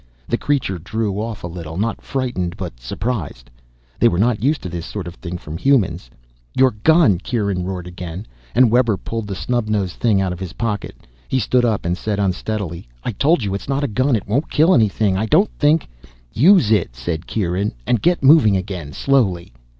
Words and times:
The 0.27 0.35
creature 0.35 0.79
drew 0.79 1.19
off 1.21 1.43
a 1.43 1.47
little, 1.47 1.77
not 1.77 2.01
frightened 2.01 2.57
but 2.57 2.79
surprised. 2.79 3.51
They 3.99 4.07
were 4.07 4.17
not 4.17 4.41
used 4.41 4.63
to 4.63 4.67
this 4.69 4.83
sort 4.87 5.05
of 5.05 5.13
thing 5.13 5.37
from 5.37 5.57
humans. 5.59 6.09
"Your 6.55 6.71
gun!" 6.81 7.19
Kieran 7.19 7.63
roared 7.65 7.85
again, 7.85 8.25
and 8.55 8.71
Webber 8.71 8.97
pulled 8.97 9.27
the 9.27 9.35
snub 9.35 9.67
nosed 9.69 9.97
thing 9.97 10.19
out 10.19 10.33
of 10.33 10.39
his 10.39 10.53
pocket. 10.53 11.05
He 11.27 11.37
stood 11.37 11.65
up 11.65 11.85
and 11.85 11.95
said 11.95 12.17
unsteadily, 12.17 12.87
"I 13.03 13.11
told 13.11 13.43
you, 13.43 13.53
it's 13.53 13.69
not 13.69 13.83
a 13.83 13.87
gun. 13.87 14.15
It 14.15 14.27
won't 14.27 14.49
kill 14.49 14.73
anything. 14.73 15.17
I 15.17 15.27
don't 15.27 15.51
think" 15.59 15.87
"Use 16.47 16.71
it," 16.71 16.95
said 16.95 17.27
Kieran. 17.27 17.71
"And 17.85 18.01
get 18.01 18.23
moving 18.23 18.57
again. 18.57 18.93
Slowly." 18.93 19.53